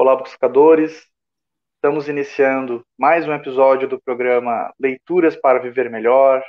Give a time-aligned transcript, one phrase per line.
[0.00, 1.06] Olá, buscadores.
[1.74, 6.42] Estamos iniciando mais um episódio do programa Leituras para Viver Melhor,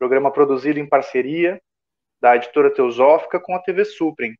[0.00, 1.62] programa produzido em parceria
[2.20, 4.36] da editora Teosófica com a TV Suprem,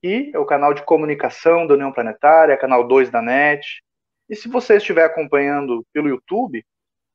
[0.00, 3.82] e é o canal de comunicação da União Planetária, canal 2 da NET.
[4.28, 6.64] E se você estiver acompanhando pelo YouTube,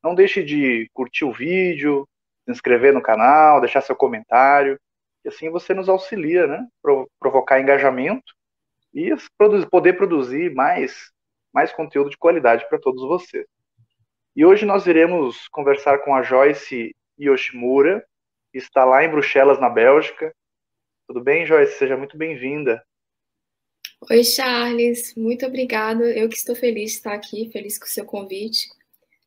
[0.04, 2.06] não deixe de curtir o vídeo,
[2.44, 4.78] se inscrever no canal, deixar seu comentário,
[5.24, 6.68] e assim você nos auxilia, né?
[7.18, 8.37] Provocar engajamento
[8.98, 11.12] e poder produzir mais,
[11.54, 13.46] mais conteúdo de qualidade para todos vocês.
[14.34, 18.04] E hoje nós iremos conversar com a Joyce Yoshimura,
[18.50, 20.34] que está lá em Bruxelas, na Bélgica.
[21.06, 21.78] Tudo bem, Joyce?
[21.78, 22.82] Seja muito bem-vinda.
[24.10, 25.14] Oi, Charles.
[25.16, 26.04] Muito obrigada.
[26.04, 28.68] Eu que estou feliz de estar aqui, feliz com o seu convite.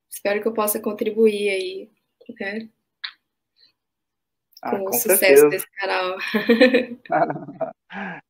[0.10, 1.90] Espero que eu possa contribuir aí,
[2.40, 2.70] né?
[4.62, 5.50] Ah, com, o sucesso certeza.
[5.50, 6.18] desse canal.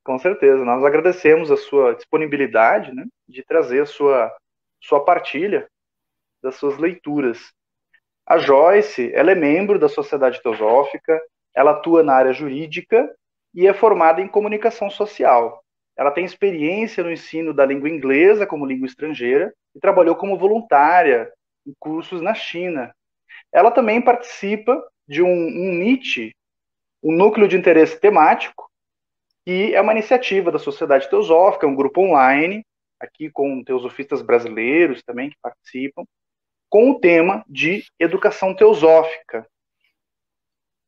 [0.04, 0.64] com certeza.
[0.64, 4.34] Nós agradecemos a sua disponibilidade né, de trazer a sua,
[4.82, 5.68] sua partilha
[6.42, 7.52] das suas leituras.
[8.26, 11.22] A Joyce, ela é membro da Sociedade Teosófica,
[11.54, 13.14] ela atua na área jurídica
[13.54, 15.62] e é formada em comunicação social.
[15.98, 21.30] Ela tem experiência no ensino da língua inglesa como língua estrangeira e trabalhou como voluntária
[21.68, 22.96] em cursos na China.
[23.52, 26.34] Ela também participa de um, um NIT,
[27.04, 28.72] um núcleo de interesse temático,
[29.46, 32.66] que é uma iniciativa da Sociedade Teosófica, um grupo online,
[32.98, 36.06] aqui com teosofistas brasileiros também que participam,
[36.70, 39.46] com o tema de educação teosófica.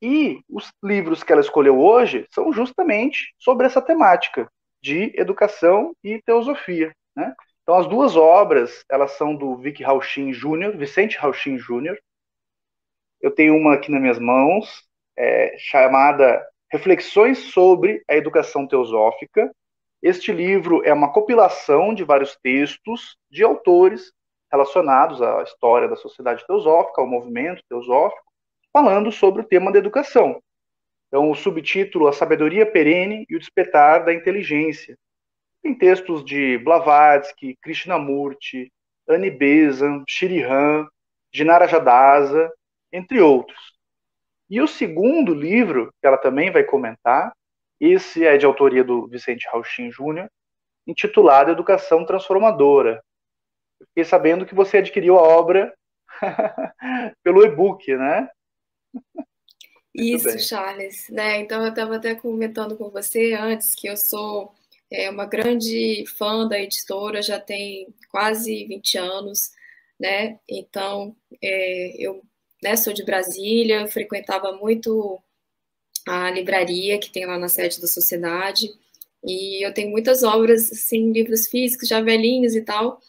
[0.02, 4.50] E os livros que ela escolheu hoje são justamente sobre essa temática
[4.82, 6.96] de educação e teosofia.
[7.14, 7.36] Né?
[7.62, 11.98] Então, as duas obras, elas são do Vic Rauchin Jr., Vicente Rauchin Jr.,
[13.24, 14.84] eu tenho uma aqui nas minhas mãos,
[15.18, 19.50] é, chamada Reflexões sobre a Educação Teosófica.
[20.02, 24.12] Este livro é uma compilação de vários textos de autores
[24.52, 28.22] relacionados à história da sociedade teosófica, ao movimento teosófico,
[28.74, 30.42] falando sobre o tema da educação.
[31.08, 34.98] Então, o subtítulo A Sabedoria Perene e o Despertar da Inteligência.
[35.62, 38.70] Tem textos de Blavatsky, Krishnamurti,
[39.08, 40.88] Annie Besant, Shirihan,
[41.32, 42.52] Dinara Jadasa,
[42.94, 43.74] entre outros.
[44.50, 47.36] E o segundo livro, que ela também vai comentar,
[47.80, 50.30] esse é de autoria do Vicente Rauchin Júnior,
[50.86, 53.04] intitulado Educação Transformadora.
[53.80, 55.74] Eu fiquei sabendo que você adquiriu a obra
[57.24, 58.30] pelo e-book, né?
[59.94, 61.10] Isso, Charles.
[61.10, 61.40] Né?
[61.40, 64.54] Então, eu estava até comentando com você antes que eu sou
[64.92, 69.52] é, uma grande fã da editora, já tem quase 20 anos,
[70.00, 70.40] né?
[70.48, 72.24] Então, é, eu
[72.64, 75.22] né, sou de Brasília, frequentava muito
[76.08, 78.70] a livraria que tem lá na sede da sociedade,
[79.24, 83.00] e eu tenho muitas obras, assim, livros físicos, já velhinhos e tal,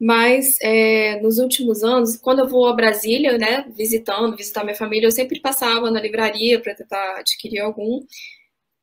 [0.00, 5.06] mas é, nos últimos anos, quando eu vou a Brasília, né, visitando, visitar minha família,
[5.06, 8.00] eu sempre passava na livraria para tentar adquirir algum,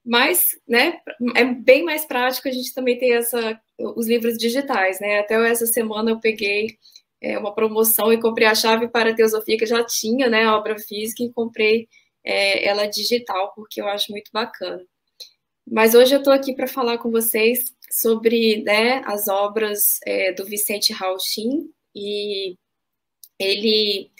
[0.05, 0.99] mas, né,
[1.35, 5.65] é bem mais prático a gente também ter essa, os livros digitais, né, até essa
[5.65, 6.77] semana eu peguei
[7.21, 10.57] é, uma promoção e comprei a chave para a teosofia, que já tinha né, a
[10.57, 11.87] obra física, e comprei
[12.23, 14.83] é, ela digital, porque eu acho muito bacana.
[15.67, 17.59] Mas hoje eu estou aqui para falar com vocês
[17.91, 22.55] sobre né, as obras é, do Vicente Rauchin, e
[23.39, 24.11] ele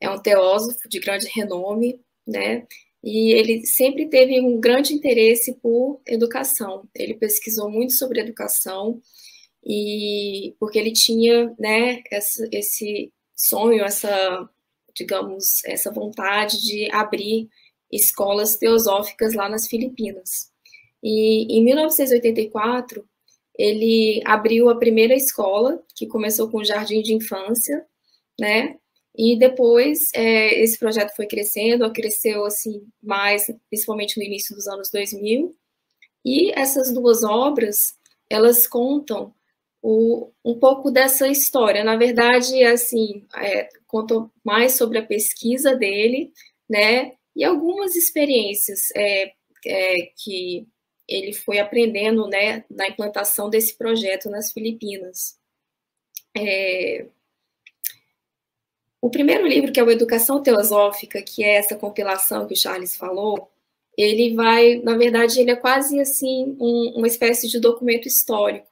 [0.00, 2.66] é um teósofo de grande renome, né?
[3.02, 6.88] E ele sempre teve um grande interesse por educação.
[6.94, 9.00] Ele pesquisou muito sobre educação,
[9.64, 14.48] e porque ele tinha, né, essa, esse sonho, essa,
[14.94, 17.48] digamos, essa vontade de abrir
[17.90, 20.50] escolas teosóficas lá nas Filipinas.
[21.02, 23.04] E em 1984,
[23.58, 27.84] ele abriu a primeira escola, que começou com o jardim de infância,
[28.38, 28.76] né?
[29.16, 34.90] E depois é, esse projeto foi crescendo, cresceu assim mais, principalmente no início dos anos
[34.90, 35.54] 2000.
[36.24, 37.98] E essas duas obras,
[38.28, 39.34] elas contam
[39.82, 41.84] o, um pouco dessa história.
[41.84, 46.32] Na verdade, assim, é, contou mais sobre a pesquisa dele,
[46.68, 49.32] né, e algumas experiências é,
[49.66, 50.66] é, que
[51.08, 55.38] ele foi aprendendo, né, na implantação desse projeto nas Filipinas.
[56.36, 57.06] É,
[59.00, 62.94] o primeiro livro, que é o Educação Teosófica, que é essa compilação que o Charles
[62.96, 63.50] falou,
[63.96, 68.70] ele vai, na verdade, ele é quase assim um, uma espécie de documento histórico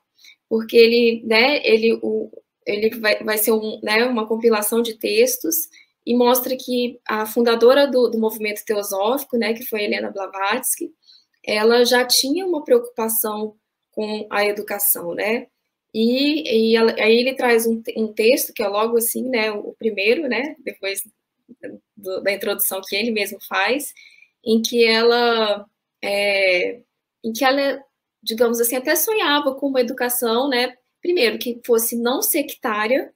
[0.49, 2.31] porque ele, né, ele, o,
[2.67, 5.69] ele vai, vai ser um, né, uma compilação de textos
[6.07, 10.91] e mostra que a fundadora do, do movimento teosófico, né, que foi Helena Blavatsky,
[11.45, 13.57] ela já tinha uma preocupação
[13.91, 15.47] com a educação, né?
[15.93, 20.29] E, e aí ele traz um, um, texto que é logo assim, né, o primeiro,
[20.29, 21.01] né, depois
[21.97, 23.93] do, da introdução que ele mesmo faz,
[24.45, 25.67] em que ela,
[26.03, 26.81] é,
[27.25, 27.83] em que ela,
[28.29, 33.13] digamos assim, até sonhava com uma educação, né, primeiro que fosse não sectária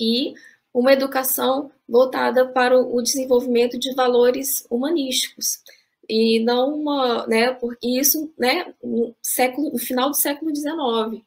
[0.00, 0.32] e
[0.72, 5.60] uma educação voltada para o desenvolvimento de valores humanísticos
[6.08, 11.22] e não uma, né, porque isso, né, no século, no final do século XIX.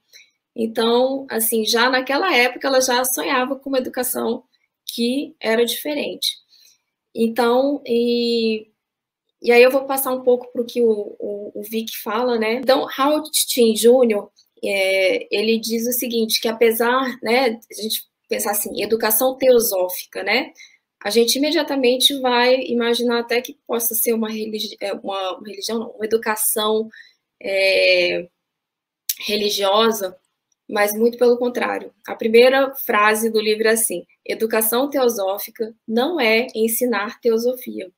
[0.55, 4.43] Então, assim, já naquela época ela já sonhava com uma educação
[4.85, 6.37] que era diferente.
[7.13, 8.70] Então, e,
[9.41, 12.55] e aí eu vou passar um pouco para o que o, o, Vic fala, né?
[12.55, 14.27] Então, Howard Chin Jr.,
[14.63, 20.53] é, ele diz o seguinte, que apesar, né, a gente pensar assim, educação teosófica, né,
[21.03, 25.89] a gente imediatamente vai imaginar até que possa ser uma, religi é, uma religião, não,
[25.91, 26.87] uma educação
[27.41, 28.27] é,
[29.25, 30.15] religiosa,
[30.69, 31.93] mas muito pelo contrário.
[32.07, 37.91] A primeira frase do livro é assim: educação teosófica não é ensinar teosofia.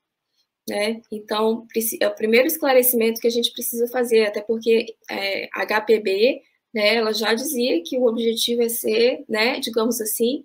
[0.68, 1.02] Né?
[1.12, 1.68] Então,
[2.00, 6.42] é o primeiro esclarecimento que a gente precisa fazer, até porque é, HPB,
[6.74, 10.44] né, ela já dizia que o objetivo é ser, né, digamos assim,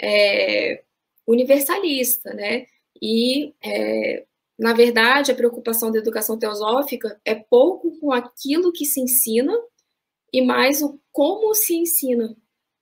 [0.00, 0.82] é,
[1.26, 2.66] universalista, né?
[3.00, 4.24] E, é,
[4.58, 9.52] na verdade, a preocupação da educação teosófica é pouco com aquilo que se ensina
[10.32, 12.36] e mais o como se ensina,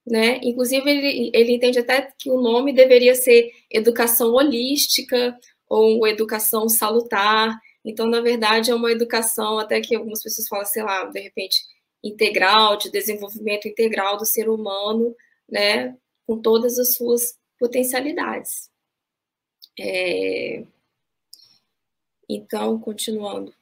[0.07, 0.41] né?
[0.43, 5.39] Inclusive, ele, ele entende até que o nome deveria ser educação holística
[5.73, 7.59] ou educação salutar.
[7.83, 11.63] Então, na verdade, é uma educação, até que algumas pessoas falam, sei lá, de repente,
[12.05, 15.17] integral, de desenvolvimento integral do ser humano,
[15.49, 15.97] né?
[16.27, 18.71] Com todas as suas potencialidades.
[19.81, 20.63] É...
[22.29, 23.55] Então, continuando.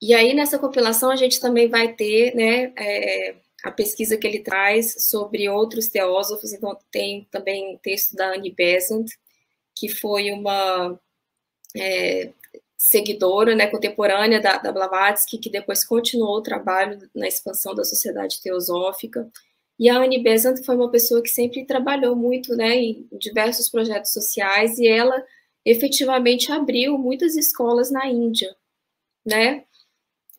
[0.00, 4.40] E aí, nessa compilação, a gente também vai ter né, é, a pesquisa que ele
[4.40, 6.52] traz sobre outros teósofos.
[6.52, 9.10] Então, tem também texto da Annie Besant,
[9.74, 10.98] que foi uma
[11.76, 12.32] é,
[12.76, 18.40] seguidora né, contemporânea da, da Blavatsky, que depois continuou o trabalho na expansão da sociedade
[18.42, 19.30] teosófica.
[19.78, 24.12] E a Anne Besant foi uma pessoa que sempre trabalhou muito né, em diversos projetos
[24.12, 25.24] sociais e ela
[25.64, 28.54] efetivamente abriu muitas escolas na Índia,
[29.24, 29.64] né?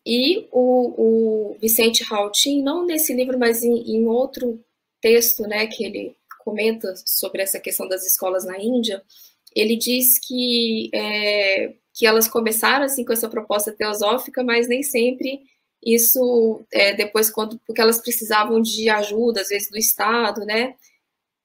[0.06, 4.64] E o, o Vicente Hautin, não nesse livro, mas em, em, outro
[5.00, 9.04] texto, né, que ele comenta sobre essa questão das escolas na Índia,
[9.56, 15.42] ele diz que, é, que elas começaram assim com essa proposta teosófica, mas nem sempre
[15.84, 20.76] isso é, depois quando porque elas precisavam de ajuda às vezes do Estado, né?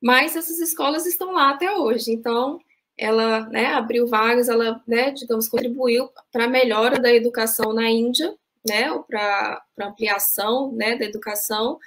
[0.01, 2.61] Mas essas escolas estão lá até hoje, então
[2.97, 8.35] ela né, abriu vagas, ela, né, digamos, contribuiu para a melhora da educação na Índia,
[8.67, 11.79] né, para ampliação né, da educação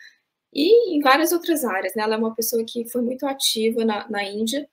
[0.54, 1.96] e em várias outras áreas.
[1.96, 2.04] Né?
[2.04, 4.68] Ela é uma pessoa que foi muito ativa na, na Índia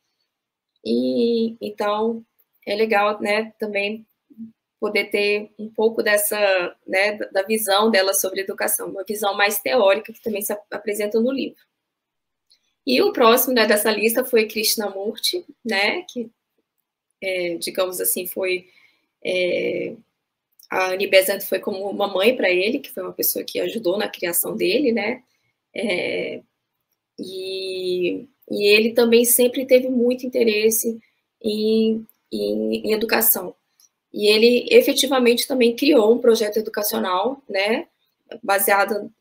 [0.87, 2.25] e então
[2.65, 4.06] é legal, né, também
[4.79, 10.12] poder ter um pouco dessa, né, da visão dela sobre educação, uma visão mais teórica
[10.12, 11.59] que também se apresenta no livro.
[12.87, 16.31] E o próximo né, dessa lista foi Krishnamurti, né, que,
[17.21, 18.69] é, digamos assim, foi
[19.25, 19.97] é,
[20.71, 23.99] a Annie Besant foi como uma mãe para ele, que foi uma pessoa que ajudou
[23.99, 25.25] na criação dele, né,
[25.75, 26.43] é,
[27.19, 30.99] e, e ele também sempre teve muito interesse
[31.43, 33.55] em, em, em educação.
[34.12, 37.87] E ele efetivamente também criou um projeto educacional, né,
[38.43, 39.12] baseado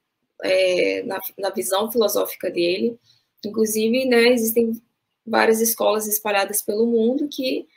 [0.41, 2.97] é, na, na, visão filosófica dele.
[3.45, 4.81] Inclusive, né, existem
[5.25, 7.67] várias escolas espalhadas pelo mundo que,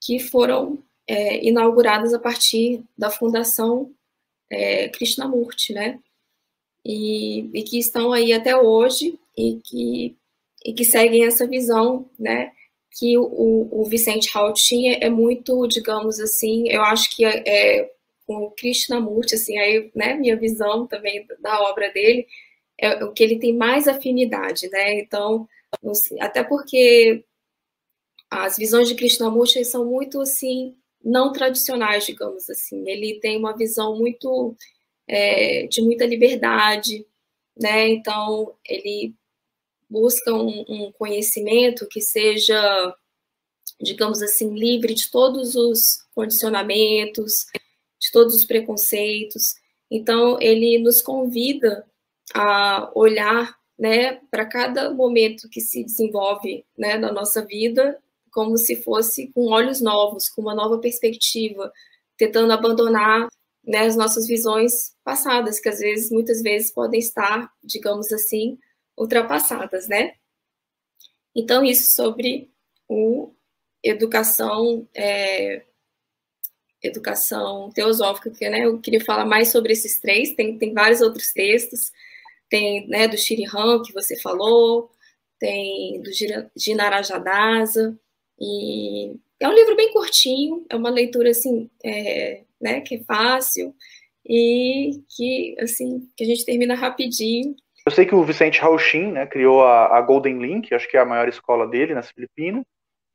[0.00, 3.92] que foram é, inauguradas a partir da fundação
[4.50, 5.98] é, Krishnamurti, né,
[6.84, 10.16] e, e que estão aí até hoje e que,
[10.64, 12.52] e que seguem essa visão, né,
[12.90, 17.92] que o, o Vicente Hall tinha é muito, digamos assim, eu acho que é, é
[18.26, 22.26] com o Krishnamurti, assim, aí, né, minha visão também da obra dele,
[22.78, 25.48] é o que ele tem mais afinidade, né, então,
[26.20, 27.24] até porque
[28.30, 33.98] as visões de Krishnamurti são muito, assim, não tradicionais, digamos assim, ele tem uma visão
[33.98, 34.56] muito,
[35.08, 37.06] é, de muita liberdade,
[37.58, 39.14] né, então, ele
[39.92, 42.94] busca um, um conhecimento que seja,
[43.80, 47.46] digamos assim, livre de todos os condicionamentos,
[48.00, 49.54] de todos os preconceitos.
[49.90, 51.84] Então, ele nos convida
[52.34, 57.98] a olhar né, para cada momento que se desenvolve né, na nossa vida
[58.30, 61.70] como se fosse com olhos novos, com uma nova perspectiva,
[62.16, 63.28] tentando abandonar
[63.62, 68.58] né, as nossas visões passadas, que às vezes, muitas vezes, podem estar, digamos assim,
[68.96, 70.14] ultrapassadas, né?
[71.34, 72.50] Então, isso sobre
[72.88, 73.32] o
[73.82, 75.62] educação, é,
[76.82, 81.32] educação teosófica, que né, eu queria falar mais sobre esses três, tem, tem vários outros
[81.32, 81.90] textos,
[82.48, 84.90] tem né, do Shirihan, que você falou,
[85.38, 86.10] tem do
[86.56, 87.98] Ginarajadasa,
[88.38, 93.74] e é um livro bem curtinho, é uma leitura assim, é, né, que é fácil
[94.24, 97.56] e que assim que a gente termina rapidinho.
[97.84, 101.00] Eu sei que o Vicente Rauchin, né, criou a, a Golden Link, acho que é
[101.00, 102.64] a maior escola dele nas Filipinas,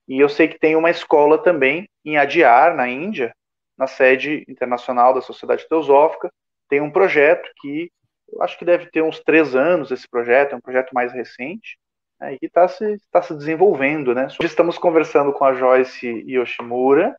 [0.07, 3.33] e eu sei que tem uma escola também em Adyar, na Índia,
[3.77, 6.31] na sede internacional da Sociedade Teosófica.
[6.69, 7.91] Tem um projeto que
[8.29, 11.77] eu acho que deve ter uns três anos esse projeto, é um projeto mais recente,
[12.19, 14.13] né, e que está se, tá se desenvolvendo.
[14.13, 14.27] Né?
[14.41, 17.15] Estamos conversando com a Joyce Yoshimura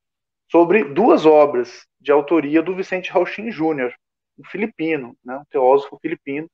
[0.50, 3.94] sobre duas obras de autoria do Vicente Rauchin Jr.,
[4.38, 6.46] um filipino, né, um teósofo filipino,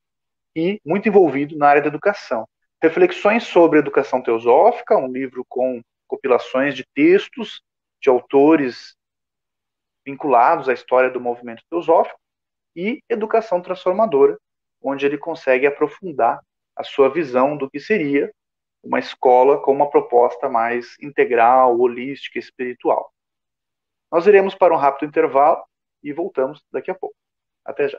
[0.55, 2.47] e muito envolvido na área da educação.
[2.83, 7.63] Reflexões sobre Educação Teosófica, um livro com compilações de textos
[8.01, 8.95] de autores
[10.05, 12.19] vinculados à história do movimento teosófico,
[12.77, 14.39] e Educação Transformadora,
[14.83, 16.41] onde ele consegue aprofundar
[16.77, 18.33] a sua visão do que seria
[18.83, 23.11] uma escola com uma proposta mais integral, holística, espiritual.
[24.13, 25.65] Nós iremos para um rápido intervalo
[26.03, 27.17] e voltamos daqui a pouco.
[27.65, 27.99] Até já.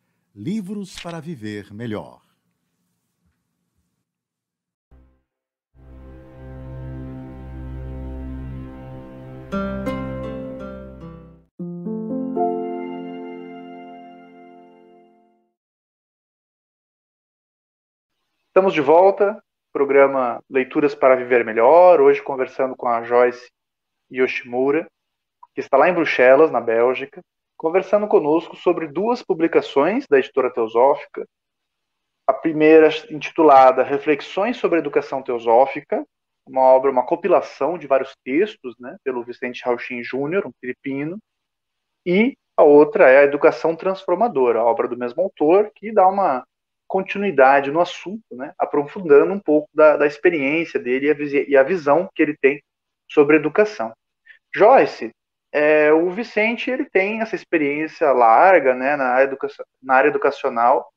[0.33, 2.21] Livros para Viver Melhor.
[18.47, 23.51] Estamos de volta, programa Leituras para Viver Melhor, hoje conversando com a Joyce
[24.09, 24.87] Yoshimura,
[25.53, 27.21] que está lá em Bruxelas, na Bélgica,
[27.61, 31.27] conversando conosco sobre duas publicações da editora Teosófica.
[32.25, 36.03] A primeira, intitulada Reflexões sobre Educação Teosófica,
[36.43, 41.19] uma obra, uma compilação de vários textos, né, pelo Vicente Rauchin Júnior, um filipino.
[42.03, 46.43] E a outra é a Educação Transformadora, a obra do mesmo autor, que dá uma
[46.87, 51.61] continuidade no assunto, né, aprofundando um pouco da, da experiência dele e a, e a
[51.61, 52.59] visão que ele tem
[53.07, 53.93] sobre educação.
[54.51, 55.11] Joyce
[55.51, 60.91] é, o Vicente ele tem essa experiência larga né, na, educação, na área educacional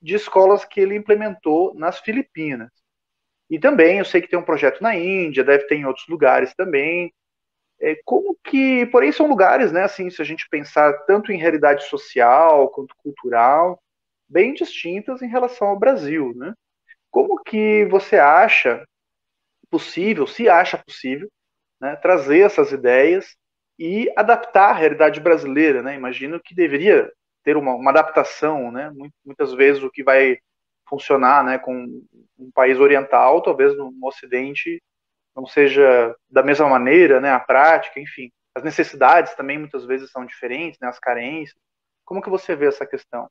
[0.00, 2.70] de escolas que ele implementou nas Filipinas.
[3.50, 6.54] E também eu sei que tem um projeto na Índia, deve ter em outros lugares
[6.54, 7.12] também.
[7.80, 11.84] É, como que, porém, são lugares, né, assim, se a gente pensar tanto em realidade
[11.84, 13.82] social quanto cultural,
[14.28, 16.54] bem distintas em relação ao Brasil, né?
[17.10, 18.86] Como que você acha
[19.70, 21.28] possível, se acha possível,
[21.80, 23.36] né, trazer essas ideias
[23.80, 25.94] e adaptar a realidade brasileira, né?
[25.94, 27.10] Imagino que deveria
[27.42, 28.92] ter uma, uma adaptação, né?
[29.24, 30.36] Muitas vezes o que vai
[30.86, 32.02] funcionar, né, com
[32.38, 34.82] um país oriental, talvez no, Ocidente
[35.34, 37.32] não seja da mesma maneira, né?
[37.32, 40.88] A prática, enfim, as necessidades também muitas vezes são diferentes, né?
[40.88, 41.56] As carências.
[42.04, 43.30] Como que você vê essa questão?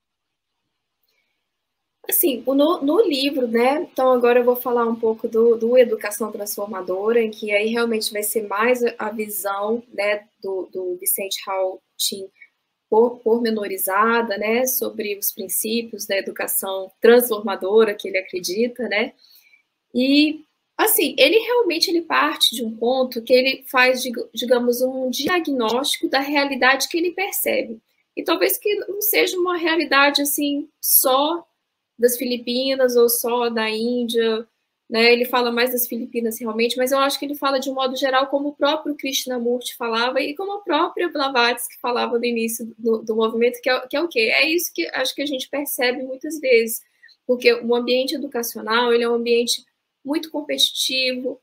[2.10, 3.86] Assim, no, no, livro, né?
[3.90, 8.12] Então agora eu vou falar um pouco do, do Educação Transformadora, em que aí realmente
[8.12, 12.28] vai ser mais a visão, né, do, do Vicente Hautin
[12.90, 19.12] por, pormenorizada, né, sobre os princípios da educação transformadora que ele acredita, né?
[19.94, 20.44] E
[20.76, 24.02] assim, ele realmente ele parte de um ponto que ele faz,
[24.34, 27.80] digamos, um diagnóstico da realidade que ele percebe.
[28.16, 31.46] E talvez que não seja uma realidade assim só
[32.00, 34.46] das Filipinas ou só da Índia,
[34.88, 35.12] né?
[35.12, 37.94] Ele fala mais das Filipinas realmente, mas eu acho que ele fala de um modo
[37.94, 42.98] geral como o próprio Krishnamurti falava e como a própria Blavatsky falava no início do,
[42.98, 44.32] do movimento, que é, que é o quê?
[44.34, 46.80] É isso que acho que a gente percebe muitas vezes,
[47.26, 49.64] porque o ambiente educacional ele é um ambiente
[50.04, 51.40] muito competitivo,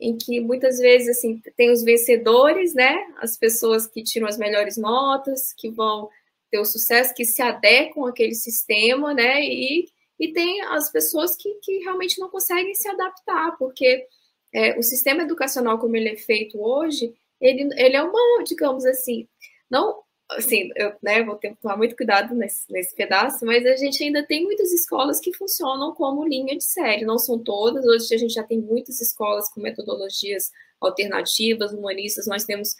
[0.00, 2.96] em que muitas vezes assim tem os vencedores, né?
[3.18, 6.08] As pessoas que tiram as melhores notas, que vão
[6.50, 9.42] ter o sucesso, que se adequam àquele sistema, né?
[9.42, 14.06] E e tem as pessoas que, que realmente não conseguem se adaptar, porque
[14.52, 19.28] é, o sistema educacional como ele é feito hoje, ele, ele é uma, digamos assim,
[19.70, 23.76] não, assim, eu né, vou ter que tomar muito cuidado nesse, nesse pedaço, mas a
[23.76, 28.14] gente ainda tem muitas escolas que funcionam como linha de série, não são todas, hoje
[28.14, 32.74] a gente já tem muitas escolas com metodologias alternativas, humanistas, nós temos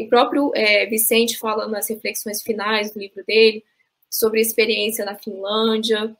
[0.00, 3.64] o próprio é, Vicente fala nas reflexões finais do livro dele
[4.10, 6.16] sobre a experiência na Finlândia,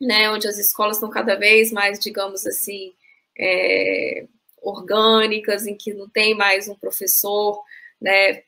[0.00, 2.92] né, onde as escolas estão cada vez mais, digamos assim,
[3.38, 4.26] é,
[4.62, 7.62] orgânicas, em que não tem mais um professor,
[8.00, 8.42] né,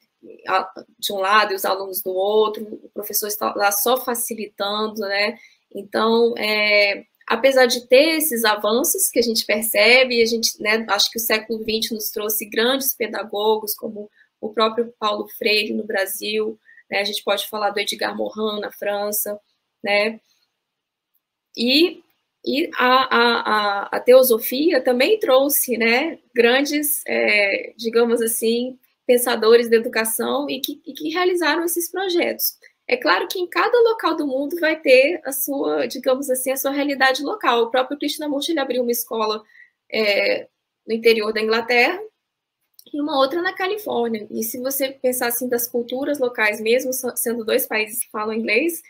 [0.98, 5.38] de um lado e os alunos do outro, o professor está lá só facilitando, né,
[5.74, 11.10] então, é, apesar de ter esses avanços que a gente percebe, a gente, né, acho
[11.10, 16.58] que o século XX nos trouxe grandes pedagogos, como o próprio Paulo Freire no Brasil,
[16.90, 19.38] né, a gente pode falar do Edgar Morin na França,
[19.82, 20.20] né,
[21.56, 22.02] e,
[22.44, 30.48] e a, a, a, teosofia também trouxe né, grandes, é, digamos assim, pensadores da educação
[30.48, 32.58] e que, e que realizaram esses projetos.
[32.86, 36.56] É claro que em cada local do mundo vai ter a sua, digamos assim, a
[36.56, 37.62] sua realidade local.
[37.62, 39.44] O próprio Krishnamurti ele abriu uma escola
[39.92, 40.48] é,
[40.86, 42.00] no interior da Inglaterra
[42.92, 44.26] e uma outra na Califórnia.
[44.30, 48.82] E se você pensar assim das culturas locais, mesmo sendo dois países que falam inglês,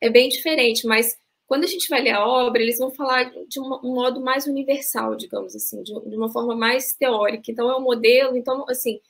[0.00, 0.86] é bem diferente.
[0.86, 4.46] Mas quando a gente vai ler a obra, eles vão falar de um, modo mais
[4.46, 7.50] universal, digamos assim, de, de, uma forma mais teórica.
[7.50, 8.36] Então, é um modelo.
[8.36, 9.00] Então, assim,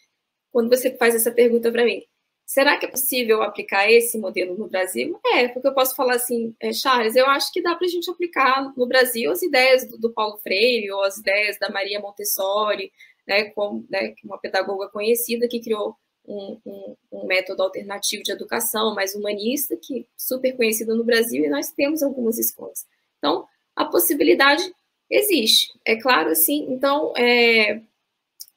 [0.51, 2.03] quando você faz essa pergunta para mim,
[2.45, 5.19] será que é possível aplicar esse modelo no Brasil?
[5.27, 8.11] É, porque eu posso falar assim, é, Charles, eu acho que dá para a gente
[8.11, 12.93] aplicar no Brasil as ideias do, do, Paulo Freire ou as ideias da Maria Montessori,
[13.27, 18.95] né, como, né, uma pedagoga conhecida que criou um, um, um, método alternativo de educação
[18.95, 22.87] mais humanista, que super conhecido no Brasil, e nós temos algumas escolas.
[23.19, 24.63] Então, a possibilidade
[25.11, 25.73] existe.
[25.85, 27.81] É claro, assim, então, é,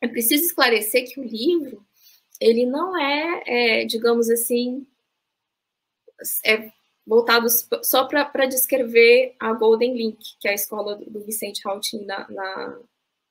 [0.01, 1.85] é preciso esclarecer que o livro,
[2.39, 3.43] ele não é,
[3.81, 4.85] é digamos assim,
[6.45, 6.71] é
[7.05, 7.47] voltado
[7.83, 12.79] só para descrever a Golden Link, que é a escola do Vicente Hautin na, na,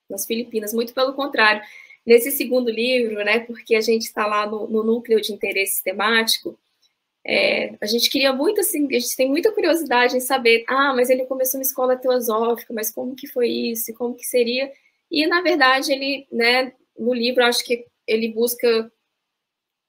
[0.09, 0.73] nas Filipinas.
[0.73, 1.61] Muito pelo contrário,
[2.07, 6.57] Nesse segundo livro, né, porque a gente está lá no, no, núcleo de interesse temático,
[7.25, 11.09] é, a gente queria muito, assim, a gente tem muita curiosidade em saber, ah, mas
[11.09, 14.71] ele começou uma escola teosófica, mas como que foi isso, como que seria?
[15.11, 18.89] E, na verdade, ele, né, no livro, acho que ele busca,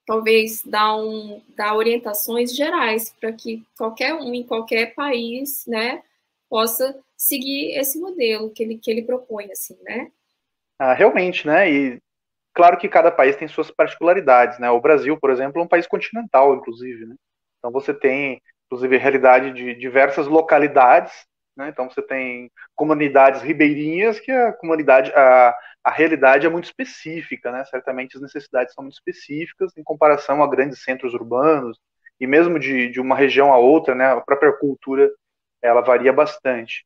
[0.04, 6.02] talvez, dar, um, dar orientações gerais para que qualquer um, em qualquer país, né,
[6.50, 10.11] possa seguir esse modelo que ele, que ele propõe, assim, né?
[10.78, 11.70] Ah, realmente, né?
[11.70, 12.02] E
[12.59, 14.68] Claro que cada país tem suas particularidades, né?
[14.68, 17.14] O Brasil, por exemplo, é um país continental, inclusive, né?
[17.57, 21.12] Então você tem, inclusive, realidade de diversas localidades,
[21.57, 21.68] né?
[21.68, 27.64] Então você tem comunidades ribeirinhas que a comunidade, a, a realidade é muito específica, né?
[27.66, 31.79] Certamente as necessidades são muito específicas em comparação a grandes centros urbanos
[32.18, 34.07] e mesmo de, de uma região a outra, né?
[34.07, 35.09] A própria cultura
[35.62, 36.85] ela varia bastante.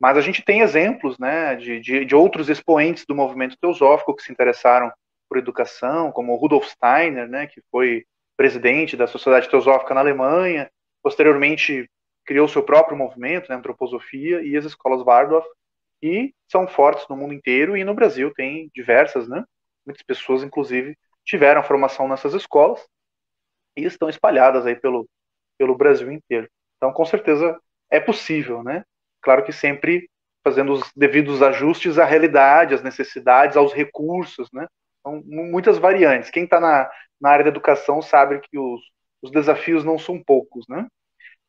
[0.00, 4.24] Mas a gente tem exemplos né, de, de, de, outros expoentes do movimento teosófico que
[4.24, 4.92] se interessaram
[5.32, 8.04] por educação, como Rudolf Steiner, né, que foi
[8.36, 10.70] presidente da Sociedade Teosófica na Alemanha,
[11.02, 11.88] posteriormente
[12.26, 15.46] criou seu próprio movimento, né, antroposofia, e as escolas Waldorf,
[16.02, 19.42] e são fortes no mundo inteiro, e no Brasil tem diversas, né,
[19.86, 22.86] muitas pessoas, inclusive, tiveram formação nessas escolas,
[23.74, 25.08] e estão espalhadas aí pelo,
[25.56, 26.46] pelo Brasil inteiro.
[26.76, 27.58] Então, com certeza,
[27.90, 28.84] é possível, né,
[29.22, 30.10] claro que sempre
[30.44, 34.66] fazendo os devidos ajustes à realidade, às necessidades, aos recursos, né,
[35.02, 36.30] são muitas variantes.
[36.30, 38.80] Quem está na, na área da educação sabe que os,
[39.20, 40.86] os desafios não são poucos, né?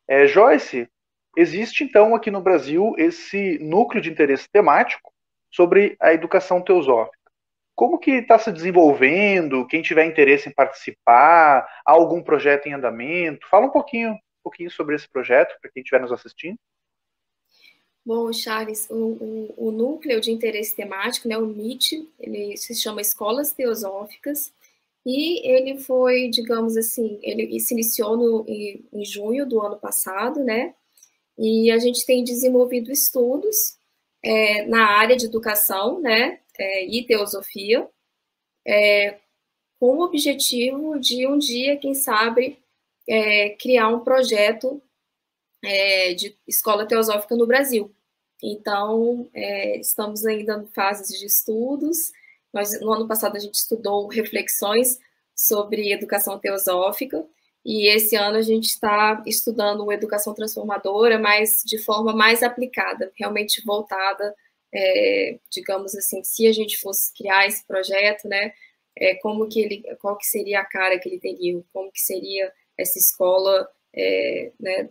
[0.06, 0.88] É, Joyce,
[1.36, 5.12] existe então aqui no Brasil esse núcleo de interesse temático
[5.50, 7.18] sobre a educação teosófica.
[7.74, 9.66] Como que está se desenvolvendo?
[9.66, 11.66] Quem tiver interesse em participar?
[11.84, 13.48] Há algum projeto em andamento?
[13.48, 16.56] Fala um pouquinho, um pouquinho sobre esse projeto para quem estiver nos assistindo.
[18.06, 23.00] Bom, Charles, o, o, o, núcleo de interesse temático, né, o MIT, ele se chama
[23.00, 24.52] Escolas Teosóficas,
[25.06, 30.44] e ele foi, digamos assim, ele se iniciou no, em, em junho do ano passado,
[30.44, 30.74] né,
[31.38, 33.78] e a gente tem desenvolvido estudos
[34.22, 37.88] é, na área de educação né, é, e teosofia,
[38.66, 39.18] é,
[39.80, 42.58] com o objetivo de um dia, quem sabe,
[43.08, 44.80] é, criar um projeto
[45.64, 47.94] é, de escola teosófica no Brasil.
[48.42, 52.12] Então, é, estamos ainda em fases de estudos.
[52.52, 54.98] Nós, no ano passado, a gente estudou reflexões
[55.34, 57.26] sobre educação teosófica,
[57.64, 63.64] e esse ano a gente está estudando educação transformadora, mas de forma mais aplicada, realmente
[63.64, 64.34] voltada,
[64.72, 68.52] é, digamos assim, se a gente fosse criar esse projeto, né,
[68.96, 72.52] é, como que ele, qual que seria a cara que ele teria, como que seria
[72.76, 74.90] essa escola, é, né,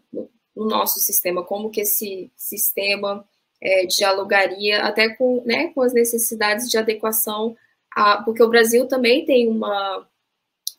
[0.55, 3.27] no, nosso sistema, como que esse sistema
[3.61, 7.55] é, dialogaria até com, né, com as necessidades de adequação,
[7.95, 10.07] a, porque o Brasil também tem uma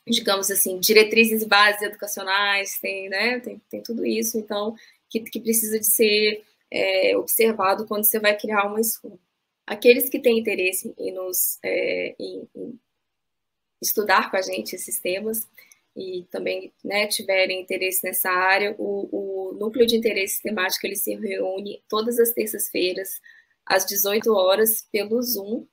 [0.06, 4.76] digamos assim, diretrizes básicas educacionais, tem, né, tem, tem tudo isso, então,
[5.08, 9.18] que, que precisa de ser é, observado quando você vai criar uma escola.
[9.66, 12.78] Aqueles que têm interesse em nos é, em, em
[13.80, 15.46] estudar com a gente esses temas
[15.96, 21.14] e também né, tiverem interesse nessa área, o, o núcleo de interesse temático ele se
[21.14, 23.20] reúne todas as terças-feiras
[23.66, 25.66] às 18 horas pelo Zoom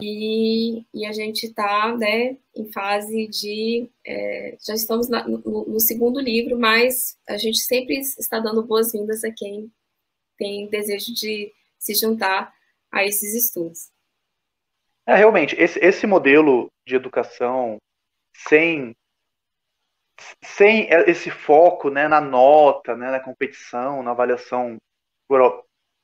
[0.00, 3.88] e, e a gente está né, em fase de.
[4.04, 9.22] É, já estamos na, no, no, segundo livro, mas a gente sempre está dando boas-vindas
[9.22, 9.70] a quem
[10.36, 12.52] tem desejo de se juntar
[12.90, 13.90] a esses estudos.
[15.06, 17.76] É, realmente, esse, esse modelo de educação
[18.48, 18.96] sem,
[20.42, 24.76] sem esse foco né, na nota, né, na competição, na avaliação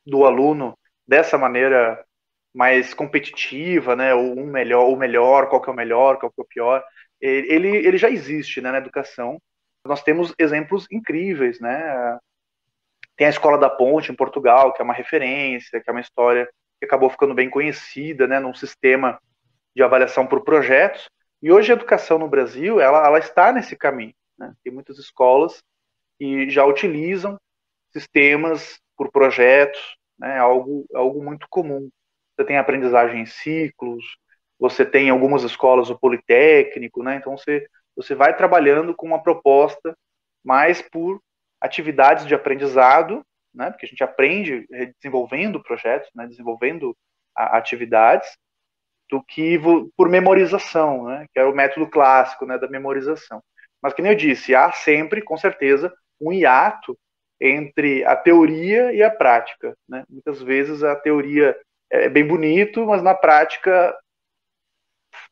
[0.04, 2.04] do aluno dessa maneira
[2.54, 4.14] mais competitiva, né?
[4.14, 6.84] Um melhor, o melhor, qual que é o melhor, qual que é o pior.
[7.20, 9.40] Ele, ele já existe né, na educação.
[9.84, 12.18] Nós temos exemplos incríveis, né?
[13.16, 16.48] Tem a Escola da Ponte em Portugal, que é uma referência, que é uma história
[16.78, 18.40] que acabou ficando bem conhecida, né?
[18.40, 19.20] Num sistema
[19.74, 21.08] de avaliação por projetos.
[21.42, 24.14] E hoje a educação no Brasil, ela, ela está nesse caminho.
[24.38, 24.54] Né?
[24.62, 25.62] Tem muitas escolas
[26.18, 27.38] que já utilizam
[27.92, 29.80] sistemas por projetos,
[30.18, 30.38] né?
[30.38, 31.90] Algo, algo muito comum
[32.40, 34.16] você tem aprendizagem em ciclos,
[34.58, 37.16] você tem algumas escolas o politécnico, né?
[37.16, 39.94] Então você você vai trabalhando com uma proposta
[40.42, 41.20] mais por
[41.60, 43.22] atividades de aprendizado,
[43.54, 43.70] né?
[43.70, 46.26] Porque a gente aprende desenvolvendo projetos, né?
[46.26, 46.96] Desenvolvendo
[47.36, 48.38] atividades,
[49.10, 49.58] do que
[49.96, 51.26] por memorização, né?
[51.32, 52.58] Que é o método clássico, né?
[52.58, 53.42] Da memorização.
[53.82, 56.96] Mas nem eu disse, há sempre, com certeza, um hiato
[57.40, 60.04] entre a teoria e a prática, né?
[60.08, 61.58] Muitas vezes a teoria
[61.90, 63.96] é bem bonito, mas na prática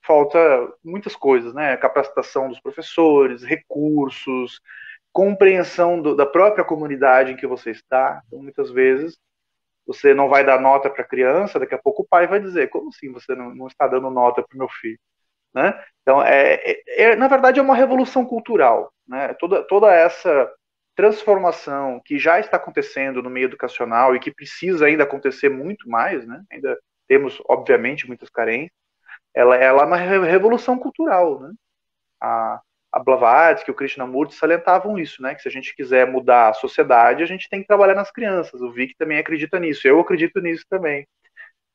[0.02, 0.38] falta
[0.82, 1.76] muitas coisas, né?
[1.76, 4.60] Capacitação dos professores, recursos,
[5.12, 8.22] compreensão do, da própria comunidade em que você está.
[8.26, 9.18] Então, muitas vezes
[9.88, 12.68] você não vai dar nota para a criança, daqui a pouco o pai vai dizer:
[12.68, 14.98] como assim você não, não está dando nota para o meu filho?
[15.54, 15.82] Né?
[16.02, 18.92] Então, é, é, é, na verdade, é uma revolução cultural.
[19.08, 19.32] Né?
[19.40, 20.52] Toda, toda essa
[20.94, 26.26] transformação que já está acontecendo no meio educacional e que precisa ainda acontecer muito mais,
[26.26, 26.42] né?
[26.52, 28.72] Ainda temos, obviamente, muitas carências.
[29.34, 31.52] Ela, ela é uma revolução cultural, né?
[32.20, 32.60] A,
[32.92, 35.34] a Blavatsky, o Krishnamurti salientavam isso, né?
[35.34, 38.60] Que se a gente quiser mudar a sociedade, a gente tem que trabalhar nas crianças.
[38.60, 39.86] O Vic também acredita nisso.
[39.86, 41.06] Eu acredito nisso também.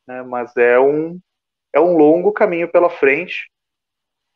[0.07, 0.23] Né?
[0.23, 1.19] Mas é um
[1.71, 3.49] é um longo caminho pela frente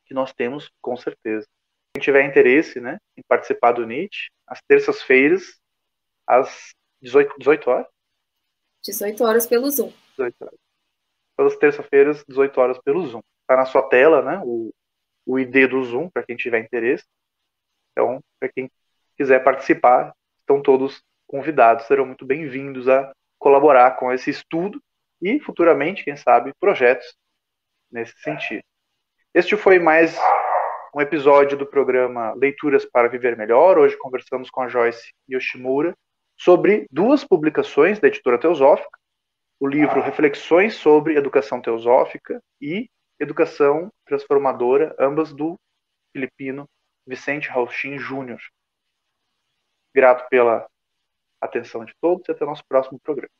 [0.05, 1.45] que nós temos, com certeza.
[1.93, 5.59] Quem tiver interesse, né, em participar do NIT, às terças-feiras,
[6.25, 7.87] às 18, 18 horas?
[8.83, 9.91] 18 horas pelo Zoom.
[10.11, 10.59] 18 horas.
[11.35, 13.21] Todas as terças-feiras, 18 horas pelo Zoom.
[13.41, 14.41] Está na sua tela, né?
[14.43, 14.73] O,
[15.27, 17.03] o ID do Zoom, para quem tiver interesse.
[17.91, 18.71] Então, para quem
[19.17, 24.81] quiser participar, estão todos convidados, serão muito bem-vindos a colaborar com esse estudo
[25.21, 27.13] e futuramente, quem sabe, projetos
[27.91, 28.63] nesse sentido.
[29.33, 30.17] Este foi mais
[30.95, 33.77] um episódio do programa Leituras para Viver Melhor.
[33.77, 35.93] Hoje conversamos com a Joyce Yoshimura
[36.37, 38.97] sobre duas publicações da editora Teosófica,
[39.59, 45.59] o livro Reflexões sobre Educação Teosófica e Educação Transformadora, ambas do
[46.11, 46.69] filipino
[47.05, 48.39] Vicente Rauchin Júnior.
[49.93, 50.69] Grato pela
[51.41, 53.31] atenção de todos e até o nosso próximo programa.